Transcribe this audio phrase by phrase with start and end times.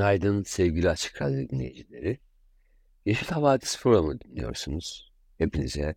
[0.00, 2.18] Günaydın sevgili Açık Radyo dinleyicileri.
[3.06, 5.12] Yeşil Havadis programı dinliyorsunuz.
[5.38, 5.94] Hepinize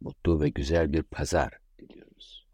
[0.00, 2.46] mutlu ve güzel bir pazar diliyoruz.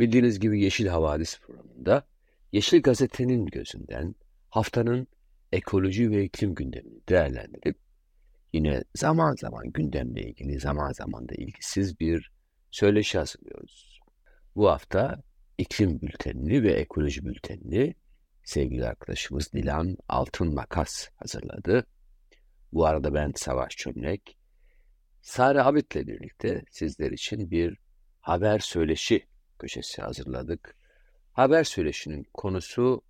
[0.00, 2.06] Bildiğiniz gibi Yeşil Havadis programında
[2.52, 4.14] Yeşil Gazete'nin gözünden
[4.50, 5.06] haftanın
[5.52, 7.78] ekoloji ve iklim gündemini değerlendirip
[8.52, 12.30] yine zaman zaman gündemle ilgili zaman zaman da ilgisiz bir
[12.70, 14.00] söyleşi hazırlıyoruz.
[14.54, 15.22] Bu hafta
[15.58, 17.94] iklim bültenini ve ekoloji bültenini
[18.46, 21.86] sevgili arkadaşımız Dilan Altın Makas hazırladı.
[22.72, 24.38] Bu arada ben Savaş Çömlek.
[25.22, 27.78] Sare Abit'le birlikte sizler için bir
[28.20, 29.26] haber söyleşi
[29.58, 30.76] köşesi hazırladık.
[31.32, 33.02] Haber söyleşinin konusu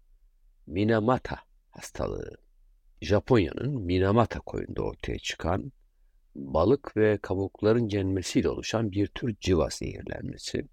[0.66, 1.38] Minamata
[1.70, 2.36] hastalığı.
[3.00, 5.72] Japonya'nın Minamata koyunda ortaya çıkan
[6.34, 10.68] balık ve kabukların yenmesiyle oluşan bir tür civa zehirlenmesi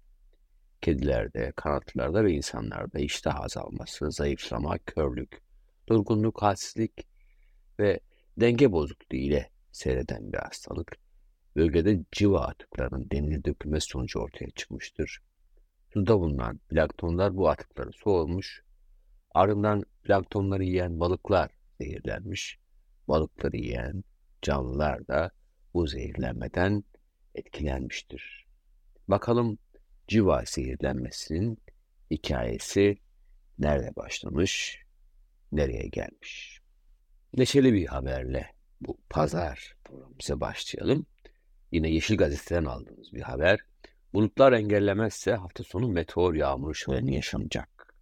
[0.84, 5.42] kedilerde, kanatlılarda ve insanlarda iştah azalması, zayıflama, körlük,
[5.88, 7.06] durgunluk, halsizlik
[7.78, 8.00] ve
[8.40, 10.96] denge bozukluğu ile seyreden bir hastalık.
[11.56, 15.20] Bölgede civa atıklarının denize dökülmesi sonucu ortaya çıkmıştır.
[15.92, 18.62] Suda bulunan planktonlar bu atıkları soğulmuş,
[19.30, 22.58] ardından planktonları yiyen balıklar zehirlenmiş,
[23.08, 24.04] balıkları yiyen
[24.42, 25.30] canlılar da
[25.74, 26.84] bu zehirlenmeden
[27.34, 28.46] etkilenmiştir.
[29.08, 29.58] Bakalım
[30.08, 31.58] civa zehirlenmesinin
[32.10, 32.96] hikayesi
[33.58, 34.78] nerede başlamış,
[35.52, 36.60] nereye gelmiş.
[37.36, 38.50] Neşeli bir haberle
[38.80, 41.06] bu pazar programımıza başlayalım.
[41.72, 43.60] Yine Yeşil Gazete'den aldığımız bir haber.
[44.14, 47.96] Bulutlar engellemezse hafta sonu meteor yağmuru şöleni yaşanacak.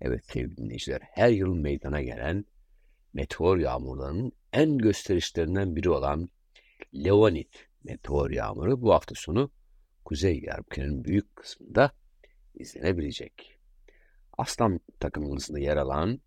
[0.00, 2.44] Evet sevgili dinleyiciler, her yıl meydana gelen
[3.12, 6.28] meteor yağmurlarının en gösterişlerinden biri olan
[6.94, 7.54] Leonid
[7.84, 9.50] meteor yağmuru bu hafta sonu
[10.04, 11.92] Kuzey Yarımküre'nin büyük kısmında
[12.54, 13.58] izlenebilecek.
[14.38, 16.20] Aslan takımımızda yer alan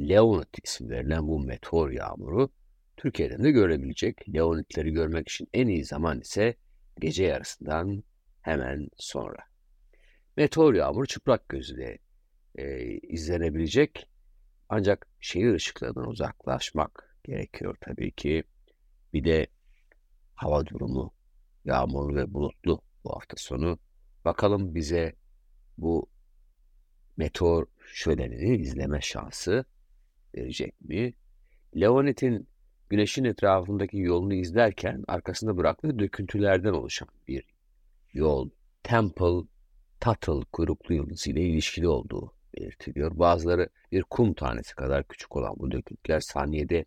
[0.00, 2.50] Leonid isim verilen bu meteor yağmuru
[2.96, 4.34] Türkiye'den de görebilecek.
[4.34, 6.54] Leonidleri görmek için en iyi zaman ise
[7.00, 8.04] gece yarısından
[8.40, 9.38] hemen sonra.
[10.36, 11.98] Meteor yağmuru çıplak gözle
[12.54, 14.08] e, izlenebilecek.
[14.68, 18.44] Ancak şehir ışıklarından uzaklaşmak gerekiyor tabii ki.
[19.12, 19.46] Bir de
[20.34, 21.14] hava durumu
[21.64, 23.78] yağmurlu ve bulutlu bu hafta sonu.
[24.24, 25.12] Bakalım bize
[25.78, 26.08] bu
[27.16, 29.64] meteor şölenini izleme şansı
[30.34, 31.14] verecek mi?
[31.76, 32.48] Leonet'in
[32.88, 37.44] güneşin etrafındaki yolunu izlerken arkasında bıraktığı döküntülerden oluşan bir
[38.12, 38.50] yol
[38.82, 39.48] Temple
[40.00, 43.18] Tuttle kuyruklu yıldızı ile ilişkili olduğu belirtiliyor.
[43.18, 46.84] Bazıları bir kum tanesi kadar küçük olan bu döküntüler saniyede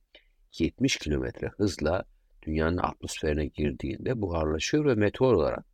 [0.59, 2.03] 70 kilometre hızla
[2.41, 5.65] dünyanın atmosferine girdiğinde buharlaşıyor ve meteor olarak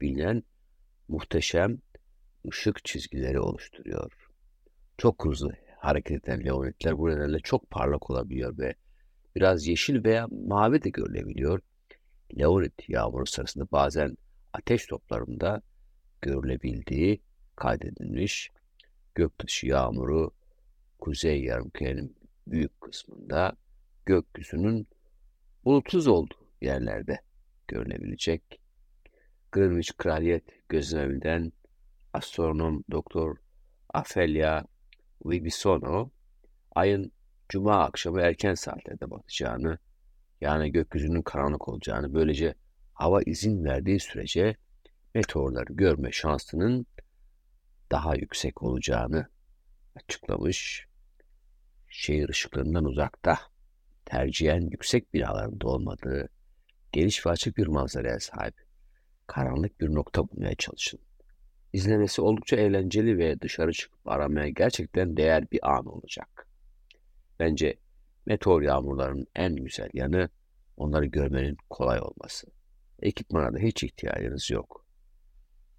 [0.00, 0.42] bilinen
[1.08, 1.78] muhteşem
[2.48, 4.12] ışık çizgileri oluşturuyor.
[4.98, 8.74] Çok hızlı hareket eden leonitler bu nedenle çok parlak olabiliyor ve
[9.36, 11.60] biraz yeşil veya mavi de görülebiliyor.
[12.38, 14.16] Leonit yağmuru sırasında bazen
[14.52, 15.62] ateş toplarında
[16.20, 17.22] görülebildiği
[17.56, 18.50] kaydedilmiş.
[19.14, 20.30] Göktaşı yağmuru
[20.98, 22.16] kuzey yarımkürenin
[22.46, 23.56] büyük kısmında
[24.06, 24.88] gökyüzünün
[25.64, 27.20] bulutsuz olduğu yerlerde
[27.68, 28.60] görülebilecek.
[29.52, 31.52] Greenwich Kraliyet Gözlemevi'nden
[32.12, 33.36] astronom Doktor
[33.94, 34.64] Afelia
[35.24, 36.10] Vibisono
[36.74, 37.12] ayın
[37.48, 39.78] cuma akşamı erken saatlerde batacağını
[40.40, 42.54] yani gökyüzünün karanlık olacağını böylece
[42.94, 44.56] hava izin verdiği sürece
[45.14, 46.86] meteorları görme şansının
[47.90, 49.26] daha yüksek olacağını
[49.96, 50.88] açıklamış.
[51.88, 53.38] Şehir ışıklarından uzakta,
[54.04, 56.28] tercihen yüksek binalarında olmadığı,
[56.92, 58.67] geniş ve açık bir manzaraya sahip
[59.28, 61.00] karanlık bir nokta bulmaya çalışın.
[61.72, 66.48] İzlemesi oldukça eğlenceli ve dışarı çıkıp aramaya gerçekten değer bir an olacak.
[67.38, 67.76] Bence
[68.26, 70.28] meteor yağmurlarının en güzel yanı
[70.76, 72.46] onları görmenin kolay olması.
[73.02, 74.86] Ekipmana da hiç ihtiyacınız yok.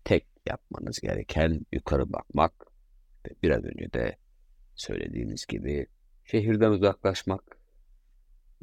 [0.03, 2.53] Tek yapmanız gereken yukarı bakmak
[3.25, 4.17] ve bir an önce de
[4.75, 5.87] söylediğimiz gibi
[6.25, 7.57] şehirden uzaklaşmak,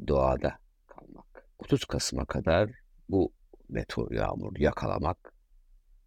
[0.07, 0.57] doğada
[0.87, 1.47] kalmak.
[1.59, 2.69] 30 Kasım'a kadar
[3.09, 3.33] bu
[3.69, 5.33] meteor yağmur yakalamak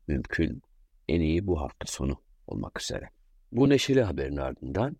[0.08, 0.62] mümkün.
[1.08, 3.10] en iyi bu hafta sonu olmak üzere.
[3.52, 4.96] Bu neşeli haberin ardından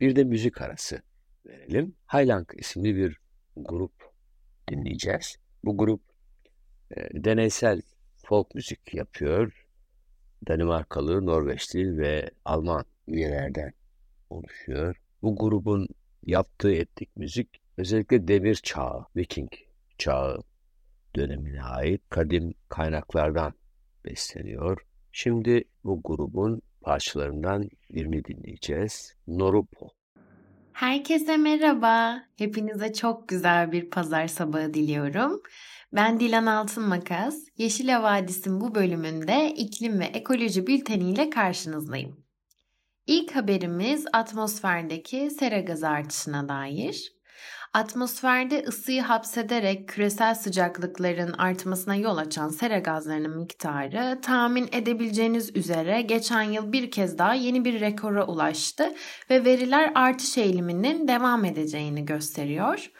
[0.00, 1.02] bir de müzik arası
[1.46, 1.94] verelim.
[2.12, 3.18] Highland isimli bir
[3.56, 3.92] grup
[4.70, 5.36] dinleyeceğiz.
[5.64, 6.02] Bu grup
[6.96, 7.82] e, deneysel
[8.16, 9.66] folk müzik yapıyor.
[10.48, 13.72] Danimarkalı, Norveçli ve Alman üyelerden
[14.30, 14.96] oluşuyor.
[15.22, 15.88] Bu grubun
[16.26, 19.52] yaptığı etnik müzik özellikle demir çağı, Viking
[19.98, 20.42] çağı
[21.16, 23.52] dönemine ait kadim kaynaklardan
[24.04, 24.80] besleniyor.
[25.12, 29.14] Şimdi bu grubun parçalarından birini dinleyeceğiz.
[29.26, 29.88] Norupo.
[30.72, 32.24] Herkese merhaba.
[32.36, 35.42] Hepinize çok güzel bir pazar sabahı diliyorum.
[35.92, 37.36] Ben Dilan Altınmakas.
[37.58, 42.24] Yeşil Havadis'in bu bölümünde iklim ve ekoloji bülteniyle karşınızdayım.
[43.06, 47.13] İlk haberimiz atmosferdeki sera gazı artışına dair.
[47.74, 56.42] Atmosferde ısıyı hapsederek küresel sıcaklıkların artmasına yol açan sera gazlarının miktarı tahmin edebileceğiniz üzere geçen
[56.42, 58.94] yıl bir kez daha yeni bir rekora ulaştı
[59.30, 62.90] ve veriler artış eğiliminin devam edeceğini gösteriyor.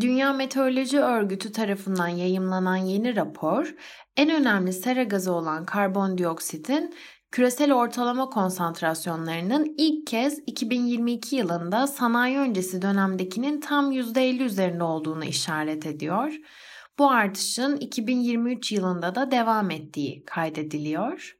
[0.00, 3.74] Dünya Meteoroloji Örgütü tarafından yayımlanan yeni rapor,
[4.16, 6.94] en önemli sera gazı olan karbondioksitin
[7.30, 15.86] küresel ortalama konsantrasyonlarının ilk kez 2022 yılında sanayi öncesi dönemdekinin tam %50 üzerinde olduğunu işaret
[15.86, 16.34] ediyor.
[16.98, 21.38] Bu artışın 2023 yılında da devam ettiği kaydediliyor.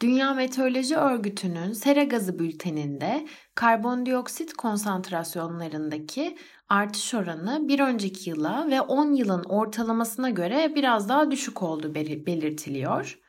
[0.00, 6.38] Dünya Meteoroloji Örgütü'nün sera gazı bülteninde karbondioksit konsantrasyonlarındaki
[6.68, 13.23] artış oranı bir önceki yıla ve 10 yılın ortalamasına göre biraz daha düşük olduğu belirtiliyor.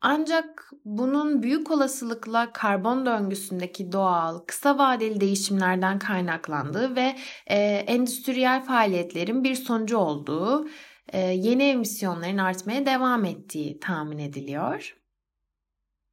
[0.00, 7.16] Ancak bunun büyük olasılıkla karbon döngüsündeki doğal, kısa vadeli değişimlerden kaynaklandığı ve
[7.46, 7.56] e,
[7.86, 10.68] endüstriyel faaliyetlerin bir sonucu olduğu,
[11.12, 14.98] e, yeni emisyonların artmaya devam ettiği tahmin ediliyor.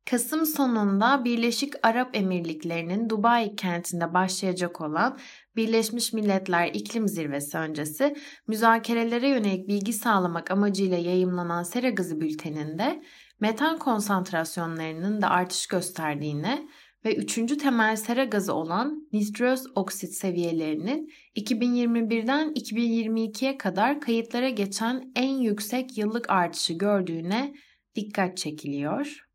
[0.09, 5.17] Kasım sonunda Birleşik Arap Emirlikleri'nin Dubai kentinde başlayacak olan
[5.55, 8.15] Birleşmiş Milletler İklim Zirvesi öncesi
[8.47, 13.01] müzakerelere yönelik bilgi sağlamak amacıyla yayımlanan sera gazı bülteninde
[13.39, 16.67] metan konsantrasyonlarının da artış gösterdiğine
[17.05, 25.37] ve üçüncü temel sera gazı olan nitröz oksit seviyelerinin 2021'den 2022'ye kadar kayıtlara geçen en
[25.37, 27.53] yüksek yıllık artışı gördüğüne
[27.95, 29.25] dikkat çekiliyor.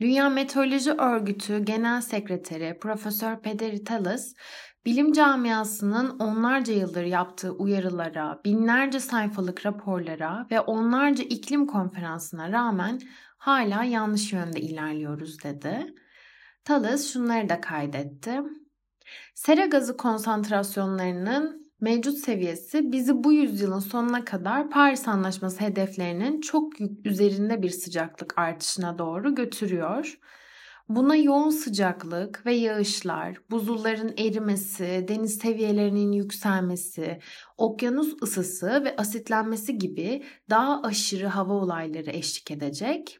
[0.00, 4.34] Dünya Meteoroloji Örgütü Genel Sekreteri Profesör Pederi Talas,
[4.84, 13.00] bilim camiasının onlarca yıldır yaptığı uyarılara, binlerce sayfalık raporlara ve onlarca iklim konferansına rağmen
[13.38, 15.94] hala yanlış yönde ilerliyoruz dedi.
[16.64, 18.40] Talas şunları da kaydetti.
[19.34, 26.72] Sera gazı konsantrasyonlarının mevcut seviyesi bizi bu yüzyılın sonuna kadar Paris Anlaşması hedeflerinin çok
[27.04, 30.18] üzerinde bir sıcaklık artışına doğru götürüyor.
[30.96, 37.20] Buna yoğun sıcaklık ve yağışlar, buzulların erimesi, deniz seviyelerinin yükselmesi,
[37.58, 43.18] okyanus ısısı ve asitlenmesi gibi daha aşırı hava olayları eşlik edecek.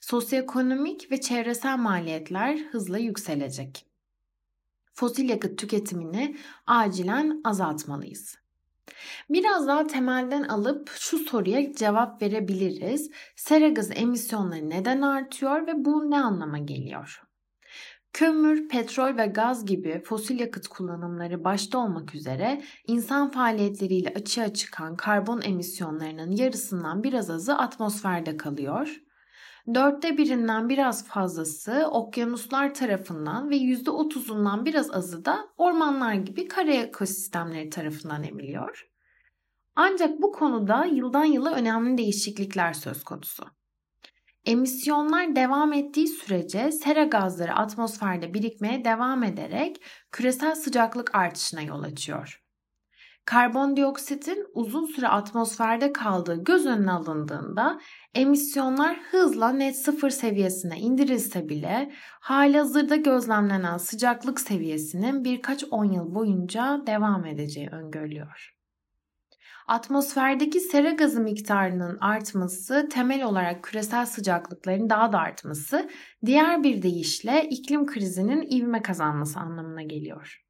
[0.00, 3.86] Sosyoekonomik ve çevresel maliyetler hızla yükselecek
[4.94, 8.43] fosil yakıt tüketimini acilen azaltmalıyız.
[9.30, 13.10] Biraz daha temelden alıp şu soruya cevap verebiliriz.
[13.36, 17.20] Sera gazı emisyonları neden artıyor ve bu ne anlama geliyor?
[18.12, 24.96] Kömür, petrol ve gaz gibi fosil yakıt kullanımları başta olmak üzere insan faaliyetleriyle açığa çıkan
[24.96, 29.03] karbon emisyonlarının yarısından biraz azı atmosferde kalıyor
[29.74, 36.72] Dörtte birinden biraz fazlası okyanuslar tarafından ve yüzde otuzundan biraz azı da ormanlar gibi kara
[36.72, 38.88] ekosistemleri tarafından emiliyor.
[39.76, 43.44] Ancak bu konuda yıldan yıla önemli değişiklikler söz konusu.
[44.44, 52.43] Emisyonlar devam ettiği sürece sera gazları atmosferde birikmeye devam ederek küresel sıcaklık artışına yol açıyor.
[53.26, 57.80] Karbondioksitin uzun süre atmosferde kaldığı göz önüne alındığında
[58.14, 66.82] emisyonlar hızla net sıfır seviyesine indirilse bile halihazırda gözlemlenen sıcaklık seviyesinin birkaç on yıl boyunca
[66.86, 68.54] devam edeceği öngörülüyor.
[69.66, 75.90] Atmosferdeki sera gazı miktarının artması temel olarak küresel sıcaklıkların daha da artması,
[76.26, 80.43] diğer bir deyişle iklim krizinin ivme kazanması anlamına geliyor.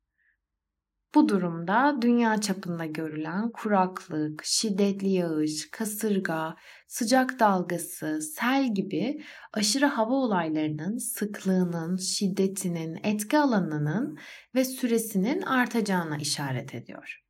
[1.15, 6.57] Bu durumda dünya çapında görülen kuraklık, şiddetli yağış, kasırga,
[6.87, 14.19] sıcak dalgası, sel gibi aşırı hava olaylarının sıklığının, şiddetinin, etki alanının
[14.55, 17.25] ve süresinin artacağına işaret ediyor.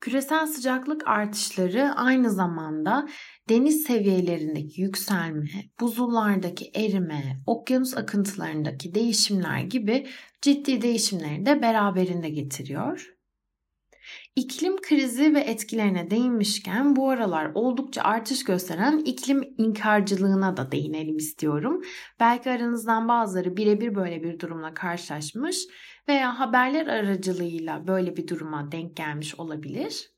[0.00, 3.08] Küresel sıcaklık artışları aynı zamanda
[3.48, 5.48] deniz seviyelerindeki yükselme,
[5.80, 10.06] buzullardaki erime, okyanus akıntılarındaki değişimler gibi
[10.42, 13.14] ciddi değişimleri de beraberinde getiriyor.
[14.36, 21.82] İklim krizi ve etkilerine değinmişken bu aralar oldukça artış gösteren iklim inkarcılığına da değinelim istiyorum.
[22.20, 25.66] Belki aranızdan bazıları birebir böyle bir durumla karşılaşmış
[26.08, 30.10] veya haberler aracılığıyla böyle bir duruma denk gelmiş olabilir.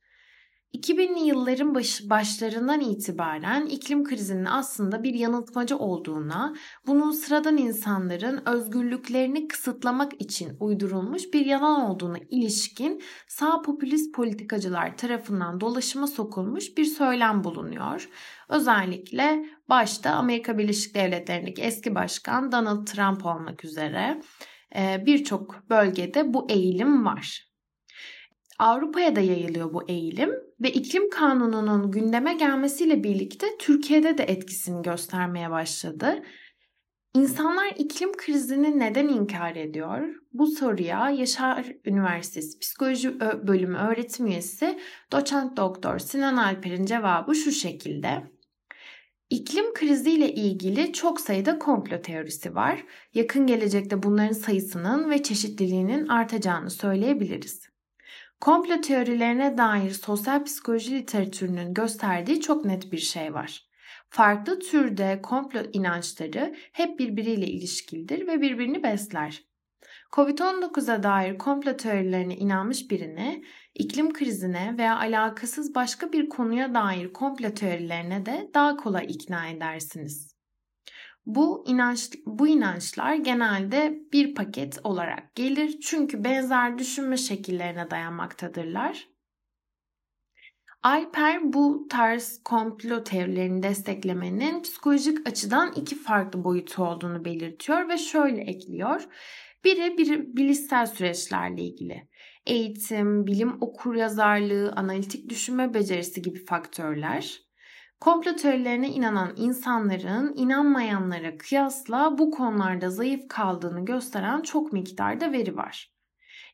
[0.75, 6.55] 2000'li yılların baş, başlarından itibaren iklim krizinin aslında bir yanıltmacı olduğuna,
[6.87, 15.61] bunun sıradan insanların özgürlüklerini kısıtlamak için uydurulmuş bir yalan olduğuna ilişkin sağ popülist politikacılar tarafından
[15.61, 18.09] dolaşıma sokulmuş bir söylem bulunuyor.
[18.49, 24.21] Özellikle başta Amerika Birleşik Devletleri'ndeki eski başkan Donald Trump olmak üzere
[25.07, 27.52] birçok bölgede bu eğilim var.
[28.63, 35.51] Avrupa'ya da yayılıyor bu eğilim ve iklim kanununun gündeme gelmesiyle birlikte Türkiye'de de etkisini göstermeye
[35.51, 36.23] başladı.
[37.15, 40.09] İnsanlar iklim krizini neden inkar ediyor?
[40.33, 44.79] Bu soruya Yaşar Üniversitesi Psikoloji Bölümü öğretim üyesi
[45.13, 48.23] doçent doktor Sinan Alper'in cevabı şu şekilde.
[49.31, 52.85] İklim kriziyle ilgili çok sayıda komplo teorisi var.
[53.15, 57.72] Yakın gelecekte bunların sayısının ve çeşitliliğinin artacağını söyleyebiliriz.
[58.43, 63.69] Komplo teorilerine dair sosyal psikoloji literatürünün gösterdiği çok net bir şey var.
[64.11, 69.45] Farklı türde komplo inançları hep birbiriyle ilişkilidir ve birbirini besler.
[70.13, 73.45] Covid-19'a dair komplo teorilerine inanmış birini
[73.75, 80.32] iklim krizine veya alakasız başka bir konuya dair komplo teorilerine de daha kolay ikna edersiniz.
[81.27, 89.09] Bu inanç bu inançlar genelde bir paket olarak gelir çünkü benzer düşünme şekillerine dayanmaktadırlar.
[90.83, 98.41] Alper bu tarz komplo teorilerini desteklemenin psikolojik açıdan iki farklı boyutu olduğunu belirtiyor ve şöyle
[98.41, 99.05] ekliyor.
[99.65, 102.09] Biri bir bilişsel süreçlerle ilgili.
[102.47, 107.52] Eğitim, bilim okur yazarlığı, analitik düşünme becerisi gibi faktörler.
[108.03, 115.93] Komplo teorilerine inanan insanların inanmayanlara kıyasla bu konularda zayıf kaldığını gösteren çok miktarda veri var.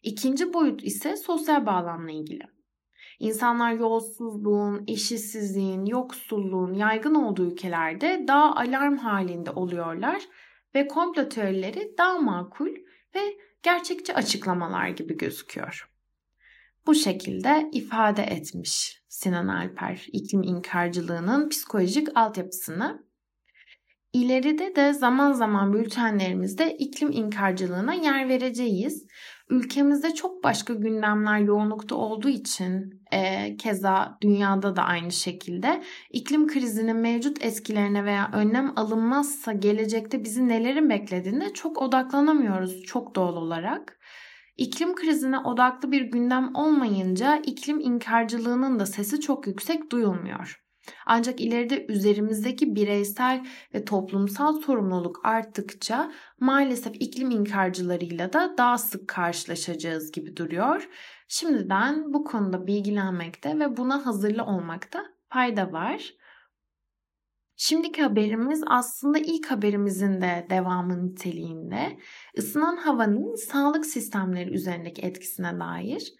[0.03, 2.43] İkinci boyut ise sosyal bağlamla ilgili.
[3.19, 10.23] İnsanlar yolsuzluğun, eşitsizliğin, yoksulluğun yaygın olduğu ülkelerde daha alarm halinde oluyorlar
[10.75, 12.71] ve komplo teorileri daha makul
[13.15, 15.91] ve gerçekçi açıklamalar gibi gözüküyor.
[16.87, 23.09] Bu şekilde ifade etmiş Sinan Alper iklim inkarcılığının psikolojik altyapısını.
[24.13, 29.07] İleride de zaman zaman bültenlerimizde iklim inkarcılığına yer vereceğiz.
[29.51, 36.97] Ülkemizde çok başka gündemler yoğunlukta olduğu için e, keza dünyada da aynı şekilde iklim krizinin
[36.97, 43.98] mevcut etkilerine veya önlem alınmazsa gelecekte bizi nelerin beklediğine çok odaklanamıyoruz çok doğal olarak.
[44.59, 50.65] İklim krizine odaklı bir gündem olmayınca iklim inkarcılığının da sesi çok yüksek duyulmuyor.
[51.07, 60.13] Ancak ileride üzerimizdeki bireysel ve toplumsal sorumluluk arttıkça maalesef iklim inkarcılarıyla da daha sık karşılaşacağız
[60.13, 60.89] gibi duruyor.
[61.29, 66.15] Şimdiden bu konuda bilgilenmekte ve buna hazırlı olmakta fayda var.
[67.61, 71.99] Şimdiki haberimiz aslında ilk haberimizin de devamı niteliğinde.
[72.35, 76.13] Isınan havanın sağlık sistemleri üzerindeki etkisine dair.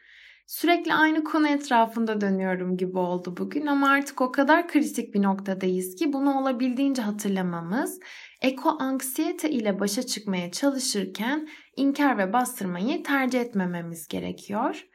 [0.47, 5.95] Sürekli aynı konu etrafında dönüyorum gibi oldu bugün ama artık o kadar kritik bir noktadayız
[5.95, 8.01] ki bunu olabildiğince hatırlamamız,
[8.43, 14.87] eko anksiyete ile başa çıkmaya çalışırken inkar ve bastırmayı tercih etmememiz gerekiyor.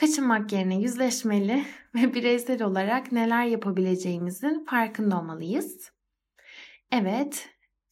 [0.00, 1.64] Kaçınmak yerine yüzleşmeli
[1.94, 5.90] ve bireysel olarak neler yapabileceğimizin farkında olmalıyız.
[6.92, 7.48] Evet,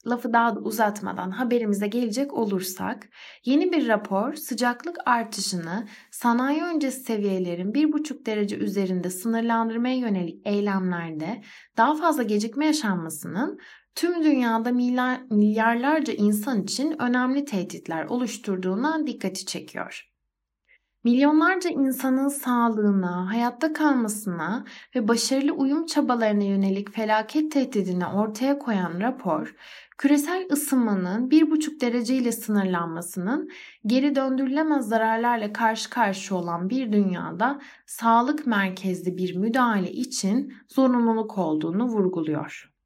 [0.07, 3.09] lafı daha da uzatmadan haberimize gelecek olursak,
[3.45, 11.43] yeni bir rapor sıcaklık artışını sanayi öncesi seviyelerin 1,5 derece üzerinde sınırlandırmaya yönelik eylemlerde
[11.77, 13.59] daha fazla gecikme yaşanmasının
[13.95, 20.08] tüm dünyada milyar, milyarlarca insan için önemli tehditler oluşturduğuna dikkati çekiyor.
[21.05, 24.65] Milyonlarca insanın sağlığına, hayatta kalmasına
[24.95, 29.55] ve başarılı uyum çabalarına yönelik felaket tehdidini ortaya koyan rapor,
[29.99, 33.51] küresel ısınmanın 1,5 derece ile sınırlanmasının
[33.87, 41.85] geri döndürülemez zararlarla karşı karşıya olan bir dünyada sağlık merkezli bir müdahale için zorunluluk olduğunu
[41.85, 42.78] vurguluyor.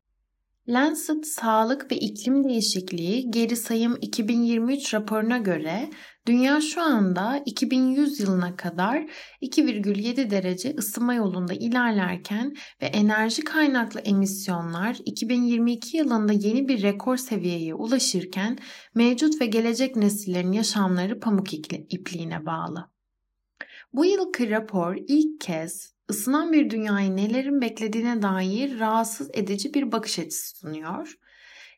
[0.68, 5.90] Lancet Sağlık ve İklim Değişikliği Geri Sayım 2023 raporuna göre
[6.26, 8.96] dünya şu anda 2100 yılına kadar
[9.42, 17.74] 2,7 derece ısınma yolunda ilerlerken ve enerji kaynaklı emisyonlar 2022 yılında yeni bir rekor seviyeye
[17.74, 18.58] ulaşırken
[18.94, 21.54] mevcut ve gelecek nesillerin yaşamları pamuk
[21.92, 22.90] ipliğine bağlı.
[23.92, 30.18] Bu yılki rapor ilk kez ısınan bir dünyayı nelerin beklediğine dair rahatsız edici bir bakış
[30.18, 31.18] açısı sunuyor.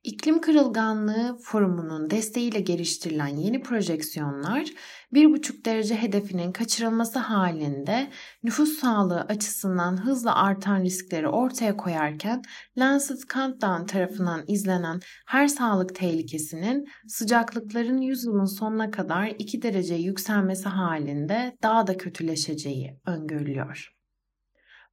[0.04, 4.64] İklim Kırılganlığı Forumu'nun desteğiyle geliştirilen yeni projeksiyonlar
[5.12, 8.10] 1,5 derece hedefinin kaçırılması halinde
[8.42, 12.42] nüfus sağlığı açısından hızla artan riskleri ortaya koyarken
[12.78, 20.68] Lancet Countdown tarafından izlenen her sağlık tehlikesinin sıcaklıkların 100 yılın sonuna kadar 2 derece yükselmesi
[20.68, 23.93] halinde daha da kötüleşeceği öngörülüyor.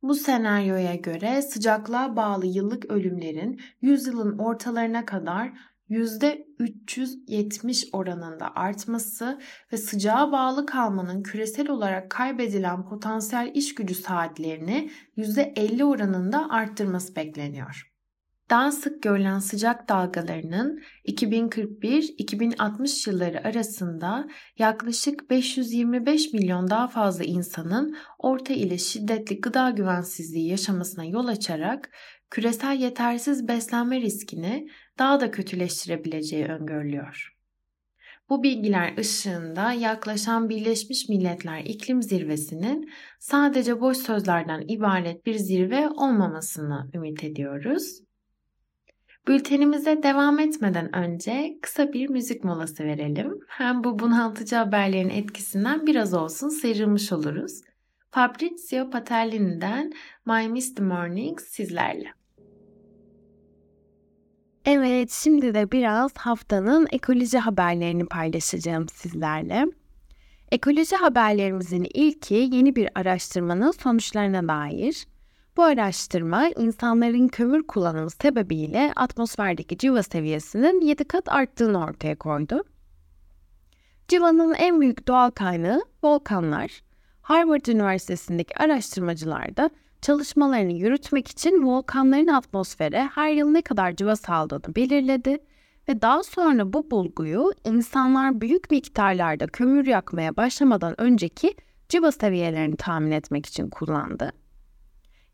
[0.02, 5.54] Bu senaryoya göre sıcaklığa bağlı yıllık ölümlerin 100 yılın ortalarına kadar
[5.90, 9.40] %370 oranında artması
[9.74, 17.91] ve sıcağa bağlı kalmanın küresel olarak kaybedilen potansiyel iş gücü saatlerini %50 oranında arttırması bekleniyor
[18.52, 24.28] daha sık görülen sıcak dalgalarının 2041-2060 yılları arasında
[24.58, 31.90] yaklaşık 525 milyon daha fazla insanın orta ile şiddetli gıda güvensizliği yaşamasına yol açarak
[32.30, 37.38] küresel yetersiz beslenme riskini daha da kötüleştirebileceği öngörülüyor.
[38.30, 46.90] Bu bilgiler ışığında yaklaşan Birleşmiş Milletler İklim Zirvesi'nin sadece boş sözlerden ibaret bir zirve olmamasını
[46.94, 48.11] ümit ediyoruz.
[49.28, 53.40] Bültenimize devam etmeden önce kısa bir müzik molası verelim.
[53.48, 57.62] Hem bu bunaltıcı haberlerin etkisinden biraz olsun sıyrılmış oluruz.
[58.12, 59.94] Fabrizio Patellini'den
[60.26, 62.08] My Misty Mornings sizlerle.
[64.66, 69.66] Evet, şimdi de biraz haftanın ekoloji haberlerini paylaşacağım sizlerle.
[70.52, 75.08] Ekoloji haberlerimizin ilki yeni bir araştırmanın sonuçlarına dair.
[75.58, 82.64] Bu araştırma insanların kömür kullanımı sebebiyle atmosferdeki civa seviyesinin 7 kat arttığını ortaya koydu.
[84.08, 86.82] Civanın en büyük doğal kaynağı volkanlar.
[87.22, 89.70] Harvard Üniversitesi'ndeki araştırmacılar da
[90.02, 95.38] çalışmalarını yürütmek için volkanların atmosfere her yıl ne kadar civa saldığını belirledi
[95.90, 101.56] ve daha sonra bu bulguyu insanlar büyük miktarlarda kömür yakmaya başlamadan önceki
[101.90, 104.32] civa seviyelerini tahmin etmek için kullandı.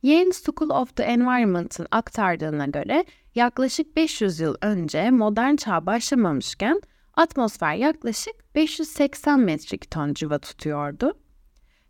[0.03, 3.05] Yale School of the Environment'ın aktardığına göre
[3.35, 6.81] yaklaşık 500 yıl önce modern çağ başlamamışken
[7.13, 11.17] atmosfer yaklaşık 580 metrik ton civa tutuyordu.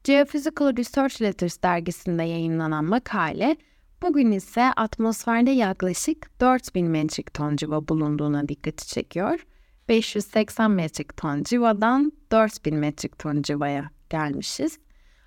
[0.04, 3.58] Geophysical Research Letters dergisinde yayınlanan makale
[4.02, 9.46] bugün ise atmosferde yaklaşık 4000 metrik ton civa bulunduğuna dikkati çekiyor.
[9.90, 14.80] 580 metrik ton civadan 4000 metrik ton civaya gelmişiz.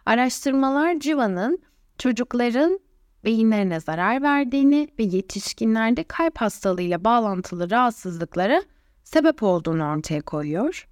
[0.06, 1.58] Araştırmalar civanın
[2.00, 2.80] çocukların
[3.24, 8.62] beyinlerine zarar verdiğini ve yetişkinlerde kalp hastalığıyla bağlantılı rahatsızlıklara
[9.04, 10.88] sebep olduğunu ortaya koyuyor.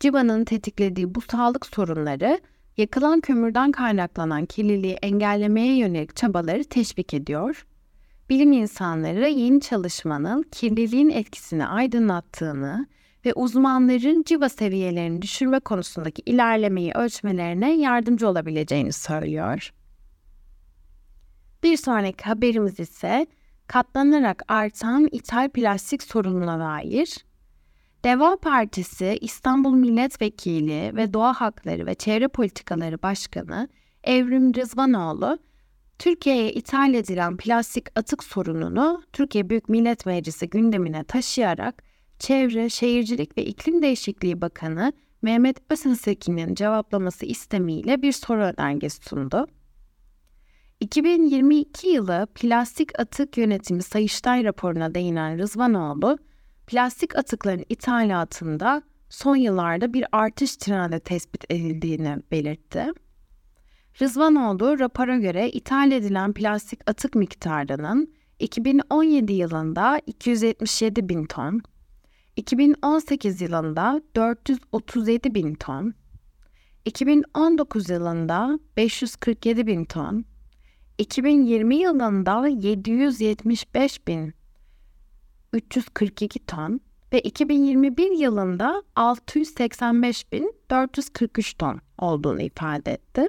[0.00, 2.40] Civa'nın tetiklediği bu sağlık sorunları
[2.76, 7.66] yakılan kömürden kaynaklanan kirliliği engellemeye yönelik çabaları teşvik ediyor.
[8.30, 12.86] Bilim insanları yeni çalışmanın kirliliğin etkisini aydınlattığını
[13.24, 19.72] ve uzmanların civa seviyelerini düşürme konusundaki ilerlemeyi ölçmelerine yardımcı olabileceğini söylüyor.
[21.62, 23.26] Bir sonraki haberimiz ise
[23.66, 27.24] katlanarak artan ithal plastik sorununa dair.
[28.04, 33.68] Deva Partisi İstanbul Milletvekili ve Doğa Hakları ve Çevre Politikaları Başkanı
[34.04, 35.38] Evrim Rızvanoğlu,
[35.98, 41.82] Türkiye'ye ithal edilen plastik atık sorununu Türkiye Büyük Millet Meclisi gündemine taşıyarak
[42.18, 49.46] Çevre, Şehircilik ve İklim Değişikliği Bakanı Mehmet Öztekin'in cevaplaması istemiyle bir soru önergesi sundu.
[50.82, 56.18] 2022 yılı plastik atık yönetimi Sayıştay raporuna değinen Rızvanoğlu,
[56.66, 62.86] plastik atıkların ithalatında son yıllarda bir artış trendi tespit edildiğini belirtti.
[64.00, 71.62] Rızvanoğlu rapora göre ithal edilen plastik atık miktarının 2017 yılında 277 bin ton,
[72.36, 75.94] 2018 yılında 437 bin ton,
[76.84, 80.24] 2019 yılında 547 bin ton,
[80.98, 84.34] 2020 yılında 775 bin
[85.52, 86.80] 342 ton
[87.12, 93.28] ve 2021 yılında 685 bin 443 ton olduğunu ifade etti.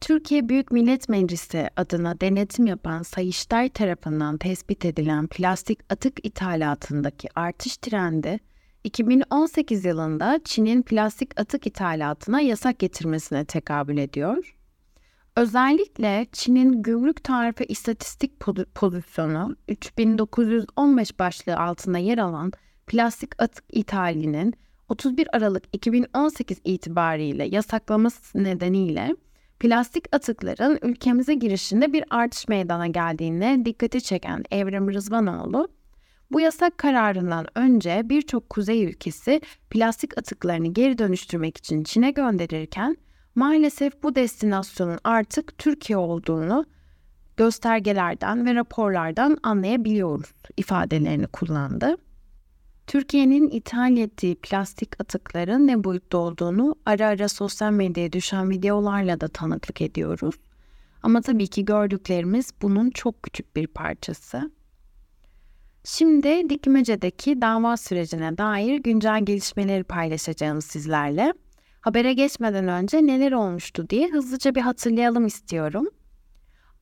[0.00, 7.76] Türkiye Büyük Millet Meclisi adına denetim yapan Sayıştay tarafından tespit edilen plastik atık ithalatındaki artış
[7.76, 8.38] trendi
[8.84, 14.55] 2018 yılında Çin'in plastik atık ithalatına yasak getirmesine tekabül ediyor.
[15.36, 18.40] Özellikle Çin'in gümrük tarife istatistik
[18.74, 22.52] pozisyonu 3915 başlığı altında yer alan
[22.86, 24.54] plastik atık ithalinin
[24.88, 29.16] 31 Aralık 2018 itibariyle yasaklaması nedeniyle
[29.60, 35.68] plastik atıkların ülkemize girişinde bir artış meydana geldiğine dikkati çeken Evrim Rızvanoğlu,
[36.32, 42.96] bu yasak kararından önce birçok kuzey ülkesi plastik atıklarını geri dönüştürmek için Çin'e gönderirken
[43.36, 46.64] maalesef bu destinasyonun artık Türkiye olduğunu
[47.36, 51.96] göstergelerden ve raporlardan anlayabiliyoruz ifadelerini kullandı.
[52.86, 59.28] Türkiye'nin ithal ettiği plastik atıkların ne boyutta olduğunu ara ara sosyal medyaya düşen videolarla da
[59.28, 60.34] tanıklık ediyoruz.
[61.02, 64.50] Ama tabii ki gördüklerimiz bunun çok küçük bir parçası.
[65.84, 71.32] Şimdi Dikmece'deki dava sürecine dair güncel gelişmeleri paylaşacağım sizlerle.
[71.86, 75.88] Habere geçmeden önce neler olmuştu diye hızlıca bir hatırlayalım istiyorum.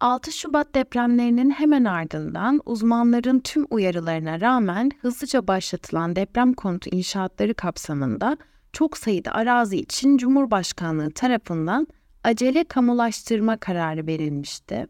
[0.01, 8.37] 6 Şubat depremlerinin hemen ardından uzmanların tüm uyarılarına rağmen hızlıca başlatılan deprem konutu inşaatları kapsamında
[8.73, 11.87] çok sayıda arazi için Cumhurbaşkanlığı tarafından
[12.23, 14.87] acele kamulaştırma kararı verilmişti.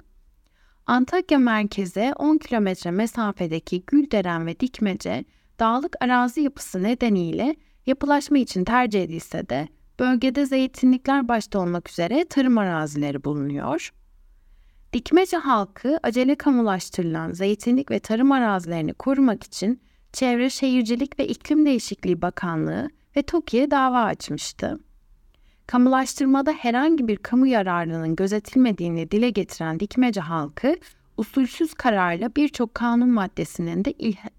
[0.87, 5.24] Antakya merkeze 10 kilometre mesafedeki Gülderen ve Dikmece
[5.61, 12.59] dağlık arazi yapısı nedeniyle yapılaşma için tercih edilse de bölgede zeytinlikler başta olmak üzere tarım
[12.59, 13.92] arazileri bulunuyor.
[14.92, 19.80] Dikmece halkı acele kamulaştırılan zeytinlik ve tarım arazilerini korumak için
[20.12, 24.78] Çevre Şehircilik ve İklim Değişikliği Bakanlığı ve TOKİ'ye dava açmıştı.
[25.66, 30.76] Kamulaştırmada herhangi bir kamu yararının gözetilmediğini dile getiren Dikmece halkı,
[31.16, 33.94] usulsüz kararla birçok kanun maddesinin de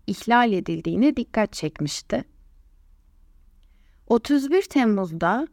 [0.07, 2.23] ihlal edildiğine dikkat çekmişti.
[4.07, 5.47] 31 Temmuz'da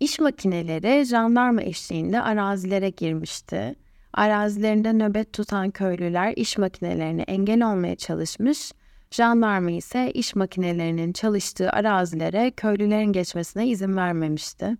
[0.00, 3.76] iş makineleri jandarma eşliğinde arazilere girmişti
[4.12, 8.72] Arazilerinde nöbet tutan köylüler iş makinelerine engel olmaya çalışmış,
[9.10, 14.76] jandarma ise iş makinelerinin çalıştığı arazilere köylülerin geçmesine izin vermemişti.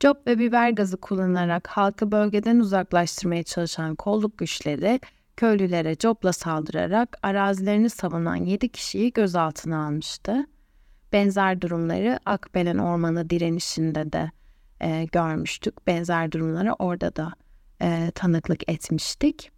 [0.00, 5.00] Cop ve biber gazı kullanarak halkı bölgeden uzaklaştırmaya çalışan kolluk güçleri
[5.36, 10.46] köylülere copla saldırarak arazilerini savunan 7 kişiyi gözaltına almıştı.
[11.12, 14.30] Benzer durumları Akbelen Ormanı direnişinde de
[14.80, 15.86] e, görmüştük.
[15.86, 17.32] Benzer durumları orada da
[17.82, 19.50] e, tanıklık etmiştik.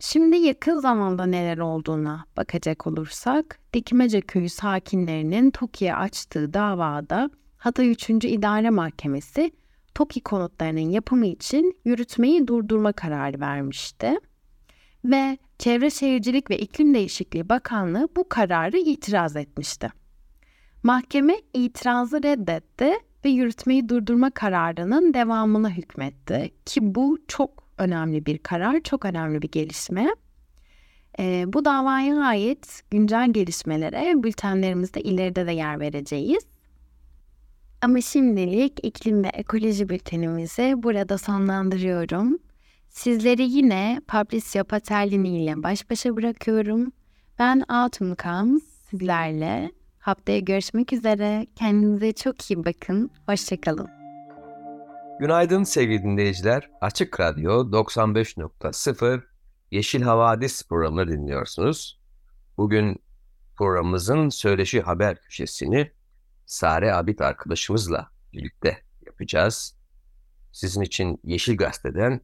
[0.00, 8.10] Şimdi yakın zamanda neler olduğuna bakacak olursak, Dikmece Köyü sakinlerinin TOKİ'ye açtığı davada Hatay 3.
[8.10, 9.52] İdare Mahkemesi
[9.94, 14.18] TOKİ konutlarının yapımı için yürütmeyi durdurma kararı vermişti.
[15.04, 19.90] Ve Çevre Şehircilik ve İklim Değişikliği Bakanlığı bu kararı itiraz etmişti.
[20.82, 22.92] Mahkeme itirazı reddetti
[23.24, 26.50] ve yürütmeyi durdurma kararının devamına hükmetti.
[26.66, 30.08] Ki bu çok önemli bir karar, çok önemli bir gelişme.
[31.18, 36.46] E, bu davaya ait güncel gelişmelere bültenlerimizde ileride de yer vereceğiz.
[37.82, 42.38] Ama şimdilik iklim ve ekoloji bültenimizi burada sonlandırıyorum.
[42.88, 46.92] Sizleri yine Patricia Patellini ile baş başa bırakıyorum.
[47.38, 51.46] Ben Autumn Comes sizlerle Haftaya görüşmek üzere.
[51.56, 53.10] Kendinize çok iyi bakın.
[53.26, 53.88] Hoşçakalın.
[55.20, 56.70] Günaydın sevgili dinleyiciler.
[56.80, 59.22] Açık Radyo 95.0
[59.70, 62.00] Yeşil Havadis programını dinliyorsunuz.
[62.56, 63.02] Bugün
[63.56, 65.92] programımızın söyleşi haber köşesini
[66.46, 69.76] Sare Abit arkadaşımızla birlikte yapacağız.
[70.52, 72.20] Sizin için Yeşil Gazete'den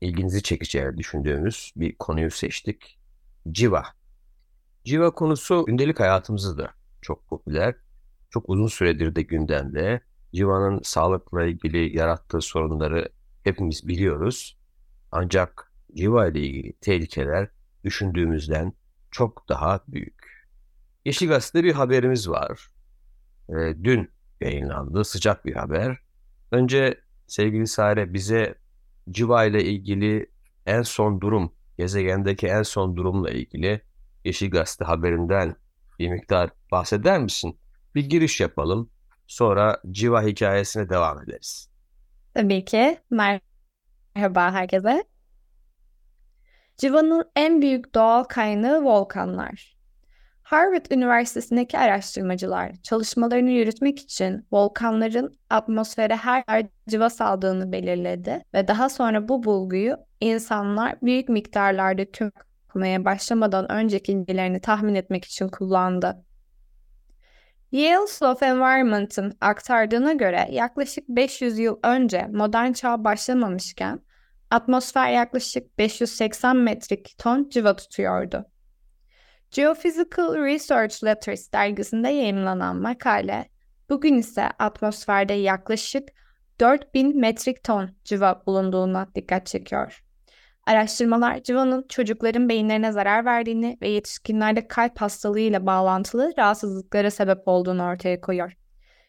[0.00, 2.98] ilginizi çekeceğini düşündüğümüz bir konuyu seçtik.
[3.50, 3.95] Civa
[4.86, 6.70] Civa konusu gündelik hayatımızda da
[7.02, 7.74] çok popüler.
[8.30, 10.00] Çok uzun süredir de gündemde.
[10.34, 13.08] Civanın sağlıkla ilgili yarattığı sorunları
[13.44, 14.58] hepimiz biliyoruz.
[15.12, 17.48] Ancak civa ile ilgili tehlikeler
[17.84, 18.72] düşündüğümüzden
[19.10, 20.46] çok daha büyük.
[21.04, 22.68] Yeşil Gazete'de bir haberimiz var.
[23.48, 25.04] E, dün yayınlandı.
[25.04, 25.98] Sıcak bir haber.
[26.52, 28.54] Önce sevgili Sare bize
[29.10, 30.30] civa ile ilgili
[30.66, 33.80] en son durum, gezegendeki en son durumla ilgili
[34.26, 35.56] Yeşil Gazete haberinden
[35.98, 37.58] bir miktar bahseder misin?
[37.94, 38.90] Bir giriş yapalım.
[39.26, 41.70] Sonra Civa hikayesine devam ederiz.
[42.34, 42.98] Tabii ki.
[43.10, 45.04] Merhaba herkese.
[46.78, 49.76] Civa'nın en büyük doğal kaynağı volkanlar.
[50.42, 58.88] Harvard Üniversitesi'ndeki araştırmacılar çalışmalarını yürütmek için volkanların atmosfere her yer civa saldığını belirledi ve daha
[58.88, 62.32] sonra bu bulguyu insanlar büyük miktarlarda tüm
[62.76, 66.24] okumaya başlamadan önceki bilgilerini tahmin etmek için kullandı.
[67.72, 74.00] Yale School of Environment'ın aktardığına göre yaklaşık 500 yıl önce modern çağ başlamamışken
[74.50, 78.44] atmosfer yaklaşık 580 metrik ton civa tutuyordu.
[79.50, 83.48] Geophysical Research Letters dergisinde yayınlanan makale,
[83.90, 86.08] bugün ise atmosferde yaklaşık
[86.60, 90.05] 4000 metrik ton civa bulunduğuna dikkat çekiyor.
[90.66, 98.20] Araştırmalar civanın çocukların beyinlerine zarar verdiğini ve yetişkinlerde kalp hastalığıyla bağlantılı rahatsızlıklara sebep olduğunu ortaya
[98.20, 98.52] koyuyor.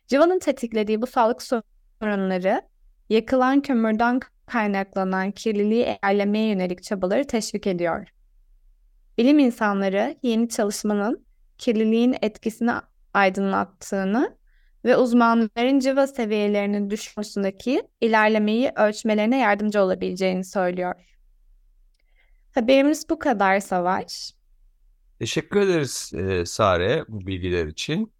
[0.07, 2.61] Civanın tetiklediği bu sağlık sorunları
[3.09, 8.07] yakılan kömürden kaynaklanan kirliliği engellemeye yönelik çabaları teşvik ediyor.
[9.17, 11.25] Bilim insanları yeni çalışmanın
[11.57, 12.71] kirliliğin etkisini
[13.13, 14.37] aydınlattığını
[14.85, 21.16] ve uzmanların civa seviyelerinin düşmesindeki ilerlemeyi ölçmelerine yardımcı olabileceğini söylüyor.
[22.55, 24.33] Haberimiz bu kadar Savaş.
[25.19, 28.13] Teşekkür ederiz e, Sare bu bilgiler için.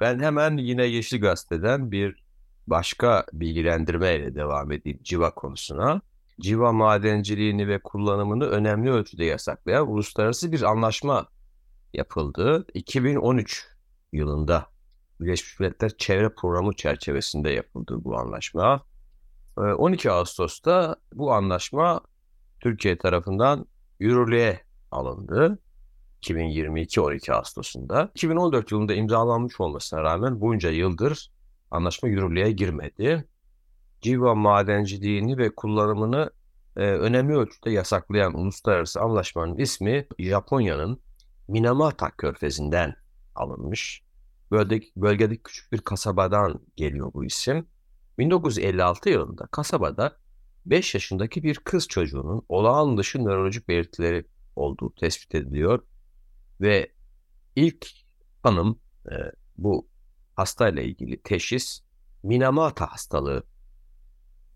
[0.00, 2.22] Ben hemen yine Yeşil Gazete'den bir
[2.66, 6.00] başka bilgilendirmeyle devam edeyim civa konusuna.
[6.40, 11.26] Civa madenciliğini ve kullanımını önemli ölçüde yasaklayan uluslararası bir anlaşma
[11.92, 12.66] yapıldı.
[12.74, 13.66] 2013
[14.12, 14.66] yılında
[15.20, 18.82] Birleşmiş Milletler Çevre Programı çerçevesinde yapıldı bu anlaşma.
[19.56, 22.00] 12 Ağustos'ta bu anlaşma
[22.60, 23.66] Türkiye tarafından
[24.02, 24.60] yürürlüğe
[24.90, 25.58] alındı.
[26.18, 28.10] 2022 12 Ağustos'unda.
[28.14, 31.30] 2014 yılında imzalanmış olmasına rağmen bunca yıldır
[31.70, 33.28] anlaşma yürürlüğe girmedi.
[34.00, 36.30] Civa madenciliğini ve kullanımını
[36.76, 41.00] e, önemli ölçüde yasaklayan uluslararası anlaşmanın ismi Japonya'nın
[41.48, 42.94] Minamata körfezinden
[43.34, 44.02] alınmış.
[44.50, 47.66] Bölgedeki, bölgedeki küçük bir kasabadan geliyor bu isim.
[48.18, 50.16] 1956 yılında kasabada
[50.66, 54.24] 5 yaşındaki bir kız çocuğunun olağan dışı nörolojik belirtileri
[54.56, 55.82] olduğu tespit ediliyor.
[56.60, 56.92] Ve
[57.56, 57.86] ilk
[58.42, 58.78] hanım
[59.10, 59.14] e,
[59.58, 59.88] bu
[60.34, 61.80] hastayla ilgili teşhis
[62.22, 63.42] Minamata hastalığı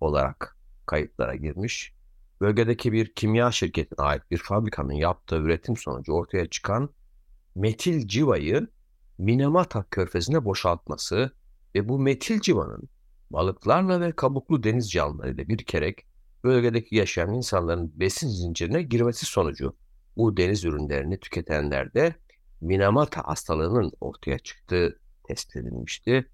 [0.00, 1.92] olarak kayıtlara girmiş.
[2.40, 6.90] Bölgedeki bir kimya şirketine ait bir fabrikanın yaptığı üretim sonucu ortaya çıkan
[7.54, 8.68] metil civayı
[9.18, 11.32] Minamata körfezine boşaltması
[11.74, 12.88] ve bu metil civanın
[13.30, 16.06] balıklarla ve kabuklu deniz canlılarıyla birikerek
[16.44, 19.76] bölgedeki yaşayan insanların besin zincirine girmesi sonucu
[20.16, 22.14] bu deniz ürünlerini tüketenlerde
[22.60, 26.30] Minamata hastalığının ortaya çıktığı tespit edilmişti.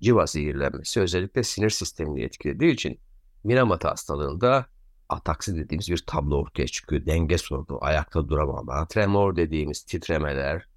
[0.00, 3.00] Civa zehirlenmesi özellikle sinir sistemini etkilediği için
[3.44, 4.66] Minamata hastalığında
[5.08, 7.06] ataksi dediğimiz bir tablo ortaya çıkıyor.
[7.06, 10.68] Denge sorunu, ayakta duramama, tremor dediğimiz titremeler,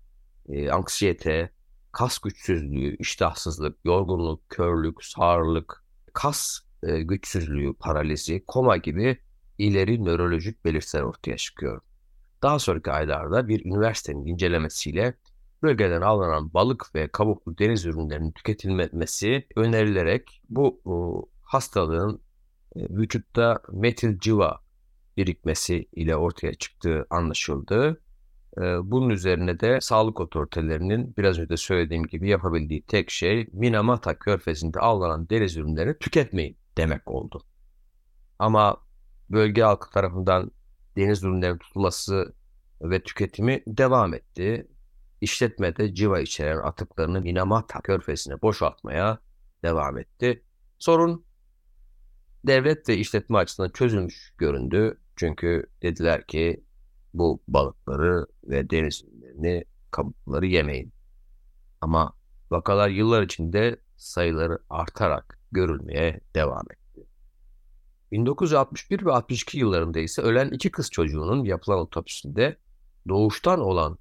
[0.49, 1.49] e, anksiyete,
[1.97, 5.83] kas güçsüzlüğü, iştahsızlık, yorgunluk, körlük, sağırlık,
[6.13, 9.17] kas e, güçsüzlüğü, paralizi, koma gibi
[9.57, 11.81] ileri nörolojik belirtiler ortaya çıkıyor.
[12.41, 15.13] Daha sonraki aylarda bir üniversitenin incelemesiyle
[15.63, 22.21] bölgeden alınan balık ve kabuklu deniz ürünlerinin tüketilmesi önerilerek bu, bu hastalığın
[22.75, 24.60] e, vücutta metil civa
[25.17, 28.01] birikmesi ile ortaya çıktığı anlaşıldı.
[28.83, 35.29] Bunun üzerine de sağlık otoritelerinin biraz önce söylediğim gibi yapabildiği tek şey Minamata körfezinde alınan
[35.29, 37.43] deniz ürünlerini tüketmeyin demek oldu.
[38.39, 38.77] Ama
[39.29, 40.51] bölge halkı tarafından
[40.95, 42.33] deniz ürünlerinin tutulması
[42.81, 44.67] ve tüketimi devam etti.
[45.21, 49.19] İşletmede civa içeren atıklarını Minamata körfezine boşaltmaya
[49.63, 50.43] devam etti.
[50.79, 51.25] Sorun
[52.47, 54.99] devlet ve işletme açısından çözülmüş göründü.
[55.15, 56.63] Çünkü dediler ki
[57.17, 60.93] bu balıkları ve deniz ürünlerini, kabukları yemeyin.
[61.82, 62.13] Ama
[62.51, 67.08] vakalar yıllar içinde sayıları artarak görülmeye devam etti.
[68.12, 72.58] 1961 ve 62 yıllarında ise ölen iki kız çocuğunun yapılan otopsisinde
[73.08, 73.97] doğuştan olan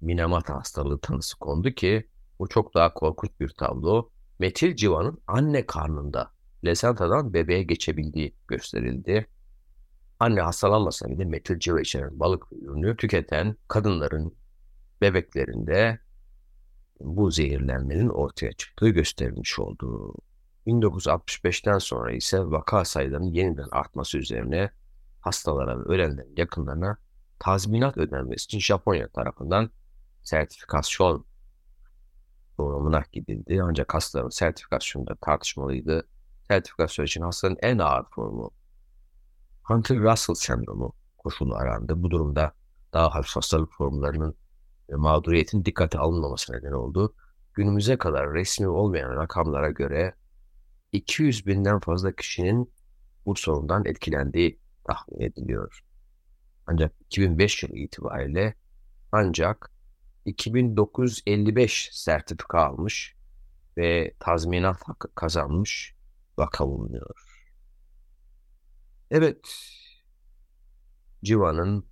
[0.00, 2.08] Minamata hastalığı tanısı kondu ki
[2.38, 4.10] bu çok daha korkunç bir tablo.
[4.38, 6.30] Metil civanın anne karnında
[6.64, 9.26] Lesanta'dan bebeğe geçebildiği gösterildi.
[10.20, 14.34] Anne hastalanmasa bile metil civa içeren balık ürünü tüketen kadınların
[15.00, 15.98] bebeklerinde
[17.00, 20.14] bu zehirlenmenin ortaya çıktığı gösterilmiş oldu.
[20.66, 24.70] 1965'ten sonra ise vaka sayılarının yeniden artması üzerine
[25.20, 26.98] hastalara ve ölenlerin yakınlarına
[27.38, 29.70] tazminat ödenmesi için Japonya tarafından
[30.22, 31.24] sertifikasyon
[32.56, 33.60] programına gidildi.
[33.62, 36.08] Ancak hastaların sertifikasyonunda tartışmalıydı
[36.48, 38.50] sertifikasyon için hastanın en ağır formu
[39.68, 42.02] Hunter-Russell sendromu koşulu arandı.
[42.02, 42.52] Bu durumda
[42.92, 44.34] daha hafif hastalık formlarının
[44.90, 47.14] ve mağduriyetin dikkate alınmaması neden oldu.
[47.54, 50.14] Günümüze kadar resmi olmayan rakamlara göre
[50.92, 52.72] 200 binden fazla kişinin
[53.26, 55.84] bu sorundan etkilendiği tahmin ediliyor.
[56.66, 58.54] Ancak 2005 yılı itibariyle
[59.12, 59.70] ancak
[60.24, 63.16] 2955 sertifika almış
[63.76, 65.94] ve tazminat hakkı kazanmış
[66.38, 67.27] vaka bulunuyor.
[69.10, 69.48] Evet,
[71.24, 71.86] Civa'nın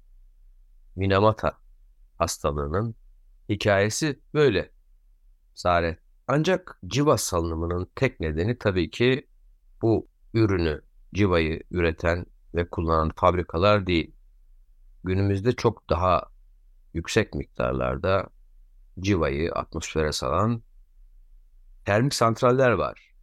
[0.97, 1.59] Minamata
[2.19, 2.95] hastalığının
[3.49, 4.71] hikayesi böyle.
[5.55, 5.99] Sare.
[6.29, 9.29] Ancak civa salınımının tek nedeni tabii ki
[9.83, 10.83] bu ürünü,
[11.15, 14.15] civayı üreten ve kullanan fabrikalar değil.
[15.05, 16.23] Günümüzde çok daha
[16.95, 18.29] yüksek miktarlarda
[19.01, 20.63] civayı atmosfere salan
[21.85, 23.15] termik santraller var.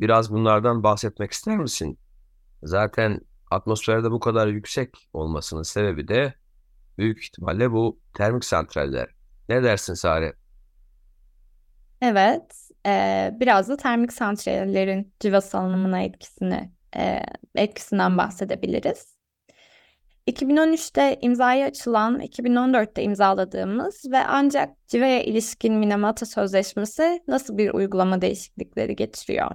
[0.00, 1.98] Biraz bunlardan bahsetmek ister misin?
[2.62, 3.20] Zaten
[3.50, 6.34] atmosferde bu kadar yüksek olmasının sebebi de
[6.98, 9.08] büyük ihtimalle bu termik santraller.
[9.48, 10.32] Ne dersin Sare?
[12.02, 17.22] Evet, e, biraz da termik santrallerin civa salınımına etkisini e,
[17.54, 19.20] etkisinden bahsedebiliriz.
[20.26, 28.96] 2013'te imzaya açılan, 2014'te imzaladığımız ve ancak civaya ilişkin Minamata Sözleşmesi nasıl bir uygulama değişiklikleri
[28.96, 29.50] getiriyor?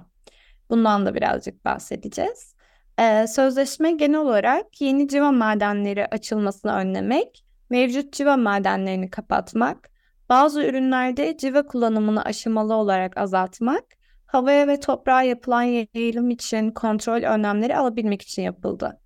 [0.70, 2.55] Bundan da birazcık bahsedeceğiz.
[2.98, 9.90] Ee, sözleşme genel olarak yeni civa madenleri açılmasını önlemek, mevcut civa madenlerini kapatmak,
[10.28, 13.84] bazı ürünlerde civa kullanımını aşamalı olarak azaltmak,
[14.26, 19.00] havaya ve toprağa yapılan yayılım için kontrol önlemleri alabilmek için yapıldı.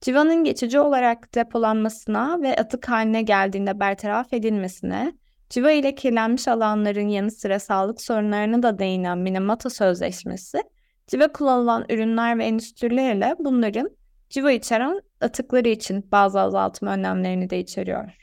[0.00, 5.12] Civanın geçici olarak depolanmasına ve atık haline geldiğinde bertaraf edilmesine,
[5.50, 10.62] civa ile kirlenmiş alanların yanı sıra sağlık sorunlarına da değinen Minamata Sözleşmesi,
[11.08, 13.90] civa kullanılan ürünler ve endüstrilerle bunların
[14.30, 18.18] civa içeren atıkları için bazı azaltma önlemlerini de içeriyor.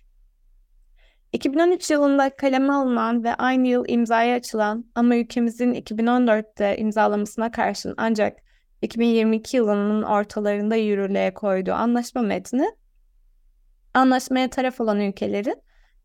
[1.33, 8.39] 2013 yılında kaleme alınan ve aynı yıl imzaya açılan ama ülkemizin 2014'te imzalamasına karşın ancak
[8.81, 12.65] 2022 yılının ortalarında yürürlüğe koyduğu anlaşma metni,
[13.93, 15.61] anlaşmaya taraf olan ülkelerin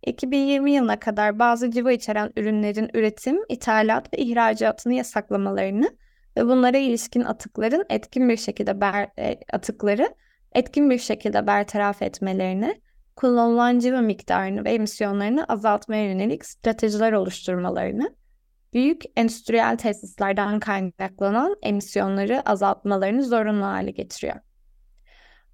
[0.06, 5.96] 2020 yılına kadar bazı civa içeren ürünlerin üretim, ithalat ve ihracatını yasaklamalarını
[6.36, 10.14] ve bunlara ilişkin atıkların etkin bir şekilde ber, e, atıkları
[10.54, 12.80] etkin bir şekilde bertaraf etmelerini,
[13.16, 18.14] kullanılan civa miktarını ve emisyonlarını azaltmaya yönelik stratejiler oluşturmalarını,
[18.72, 24.36] büyük endüstriyel tesislerden kaynaklanan emisyonları azaltmalarını zorunlu hale getiriyor.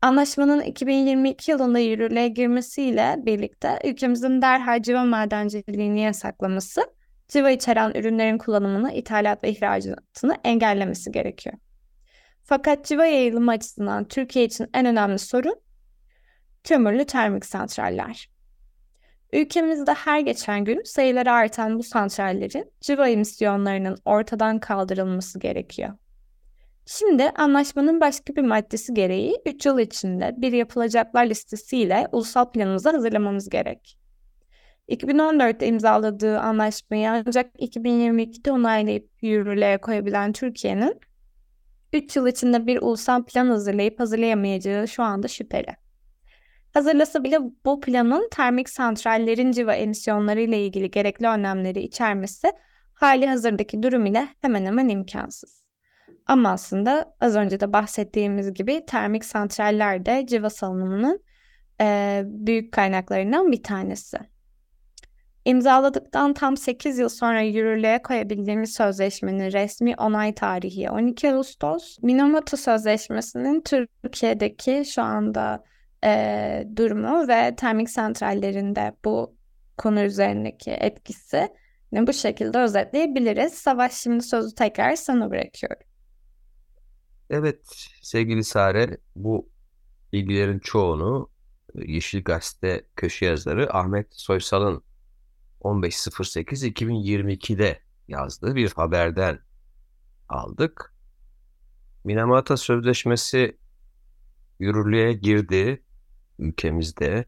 [0.03, 6.96] Anlaşmanın 2022 yılında yürürlüğe girmesiyle birlikte ülkemizin derhal civa madenciliğini yasaklaması,
[7.29, 11.57] civa içeren ürünlerin kullanımını, ithalat ve ihracatını engellemesi gerekiyor.
[12.43, 15.61] Fakat civa yayılımı açısından Türkiye için en önemli sorun
[16.65, 18.31] kömürlü termik santraller.
[19.33, 25.93] Ülkemizde her geçen gün sayıları artan bu santrallerin civa emisyonlarının ortadan kaldırılması gerekiyor.
[26.87, 33.49] Şimdi anlaşmanın başka bir maddesi gereği 3 yıl içinde bir yapılacaklar listesiyle ulusal planımızı hazırlamamız
[33.49, 33.99] gerek.
[34.89, 41.01] 2014'te imzaladığı anlaşmayı ancak 2022'de onaylayıp yürürlüğe koyabilen Türkiye'nin
[41.93, 45.77] 3 yıl içinde bir ulusal plan hazırlayıp hazırlayamayacağı şu anda şüpheli.
[46.75, 52.53] Hazırlasa bile bu planın termik santrallerin civa emisyonları ile ilgili gerekli önlemleri içermesi
[52.95, 55.65] hali hazırdaki durum ile hemen hemen imkansız.
[56.27, 61.23] Ama aslında az önce de bahsettiğimiz gibi termik santraller de civa salınımının
[61.81, 64.19] e, büyük kaynaklarından bir tanesi.
[65.47, 71.99] İmzaladıktan tam 8 yıl sonra yürürlüğe koyabildiğimiz sözleşmenin resmi onay tarihi 12 Ağustos.
[72.03, 75.65] Minamoto Sözleşmesi'nin Türkiye'deki şu anda
[76.05, 79.37] e, durumu ve termik santrallerinde bu
[79.77, 81.49] konu üzerindeki etkisi
[81.93, 83.53] bu şekilde özetleyebiliriz.
[83.53, 85.87] Savaş şimdi sözü tekrar sana bırakıyorum.
[87.31, 87.61] Evet
[88.03, 89.49] sevgili Sare bu
[90.13, 91.31] bilgilerin çoğunu
[91.75, 94.87] Yeşil Gazete köşe yazarı Ahmet Soysal'ın
[95.67, 99.39] 15.08.2022'de yazdığı bir haberden
[100.29, 100.95] aldık.
[102.05, 103.59] Minamata Sözleşmesi
[104.59, 105.83] yürürlüğe girdi
[106.39, 107.25] ülkemizde.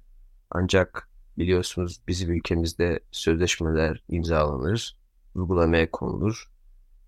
[0.50, 4.98] Ancak biliyorsunuz bizim ülkemizde sözleşmeler imzalanır,
[5.34, 6.50] uygulamaya konulur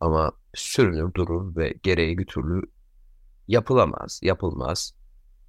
[0.00, 2.62] ama sürünür durur ve gereği bir türlü
[3.48, 4.94] yapılamaz, yapılmaz.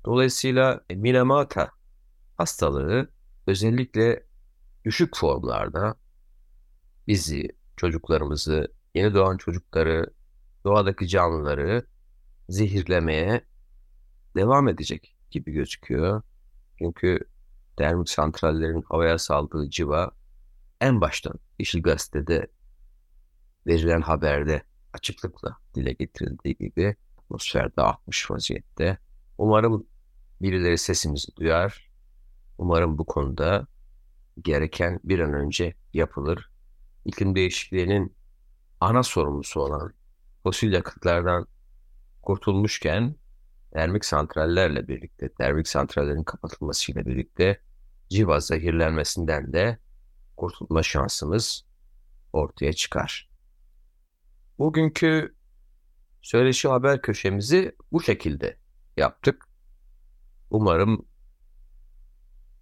[0.05, 1.71] Dolayısıyla Minamata
[2.37, 3.09] hastalığı
[3.47, 4.30] özellikle
[4.85, 5.95] düşük formlarda
[7.07, 10.13] bizi, çocuklarımızı, yeni doğan çocukları,
[10.65, 11.85] doğadaki canlıları
[12.49, 13.41] zehirlemeye
[14.35, 16.21] devam edecek gibi gözüküyor.
[16.77, 17.19] Çünkü
[17.77, 20.11] termik santrallerin havaya saldığı civa
[20.81, 22.47] en baştan Yeşil Gazete'de
[23.67, 24.63] verilen haberde
[24.93, 28.97] açıklıkla dile getirildiği gibi atmosferde artmış vaziyette.
[29.37, 29.87] Umarım
[30.41, 31.91] birileri sesimizi duyar.
[32.57, 33.67] Umarım bu konuda
[34.43, 36.49] gereken bir an önce yapılır.
[37.05, 38.15] İklim değişikliğinin
[38.79, 39.93] ana sorumlusu olan
[40.43, 41.47] fosil yakıtlardan
[42.21, 43.15] kurtulmuşken
[43.73, 47.61] termik santrallerle birlikte, termik santrallerin kapatılmasıyla birlikte
[48.09, 49.77] civa zehirlenmesinden de
[50.37, 51.65] kurtulma şansımız
[52.33, 53.29] ortaya çıkar.
[54.59, 55.35] Bugünkü
[56.21, 58.57] söyleşi haber köşemizi bu şekilde
[58.97, 59.45] yaptık.
[60.49, 61.05] Umarım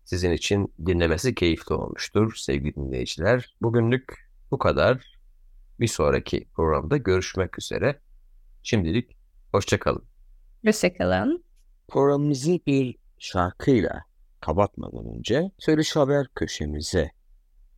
[0.10, 3.55] sizin için dinlemesi keyifli olmuştur sevgili dinleyiciler.
[3.62, 5.20] Bugünlük bu kadar.
[5.80, 7.99] Bir sonraki programda görüşmek üzere.
[8.64, 9.18] Şimdilik
[9.51, 10.03] hoşçakalın.
[10.66, 11.43] Hoşçakalın.
[11.88, 14.03] Programımızı bir şarkıyla
[14.41, 17.12] kapatmadan önce Söyleşi Haber köşemize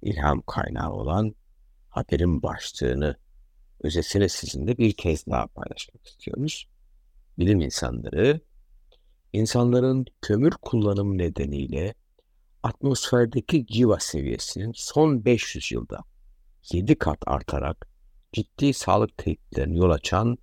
[0.01, 1.35] ilham kaynağı olan
[1.89, 3.15] haberin başlığını
[3.83, 6.69] özetini sizinle bir kez daha paylaşmak istiyoruz.
[7.39, 8.41] Bilim insanları,
[9.33, 11.93] insanların kömür kullanımı nedeniyle
[12.63, 15.99] atmosferdeki civa seviyesinin son 500 yılda
[16.71, 17.87] 7 kat artarak
[18.33, 20.37] ciddi sağlık tehditlerine yol açan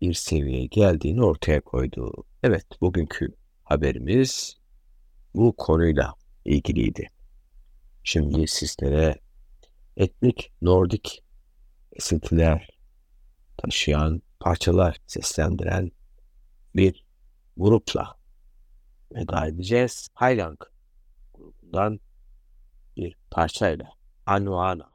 [0.00, 2.24] bir seviyeye geldiğini ortaya koydu.
[2.42, 4.56] Evet, bugünkü haberimiz
[5.34, 6.14] bu konuyla
[6.44, 7.08] ilgiliydi.
[8.04, 9.20] Şimdi sizlere
[9.96, 11.24] etnik Nordik
[11.92, 12.68] esintiler
[13.56, 15.90] taşıyan parçalar seslendiren
[16.76, 17.04] bir
[17.56, 18.16] grupla
[19.14, 20.08] veda edeceğiz.
[20.20, 20.71] Highland
[21.72, 22.00] grubundan
[22.96, 23.88] bir parçayla.
[24.26, 24.91] Anuana